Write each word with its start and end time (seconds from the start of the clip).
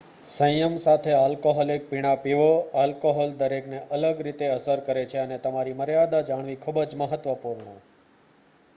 સંયમ 0.27 0.75
સાથે 0.83 1.11
આલ્કોહોલિક 1.15 1.83
પીણાં 1.89 2.21
પીવો 2.23 2.47
આલ્કોહોલ 2.83 3.35
દરેકને 3.37 3.81
અલગ 3.97 4.23
રીતે 4.23 4.49
અસર 4.49 4.83
કરે 4.87 5.03
છે 5.07 5.19
અને 5.21 5.37
તમારી 5.43 5.77
મર્યાદા 5.77 6.23
જાણવી 6.25 6.61
ખૂબ 6.63 6.81
જ 6.85 7.01
મહત્વપૂર્ણ 7.03 7.77